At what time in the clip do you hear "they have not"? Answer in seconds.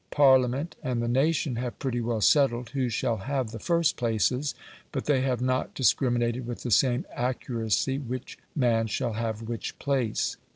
5.05-5.75